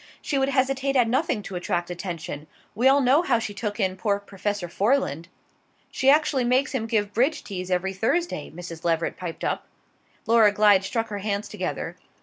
She 0.19 0.39
would 0.39 0.49
hesitate 0.49 0.95
at 0.95 1.07
nothing 1.07 1.43
to 1.43 1.55
attract 1.55 1.91
attention: 1.91 2.47
we 2.73 2.87
all 2.87 3.01
know 3.01 3.21
how 3.21 3.37
she 3.37 3.53
took 3.53 3.79
in 3.79 3.95
poor 3.95 4.17
Professor 4.19 4.67
Foreland." 4.67 5.27
"She 5.91 6.09
actually 6.09 6.43
makes 6.43 6.71
him 6.71 6.87
give 6.87 7.13
bridge 7.13 7.43
teas 7.43 7.69
every 7.69 7.93
Thursday," 7.93 8.49
Mrs. 8.49 8.83
Leveret 8.83 9.15
piped 9.15 9.43
up. 9.43 9.67
Laura 10.25 10.51
Glyde 10.51 10.83
struck 10.83 11.09
her 11.09 11.19
hands 11.19 11.47
together. 11.47 11.97